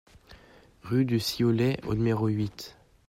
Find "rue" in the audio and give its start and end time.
0.81-1.05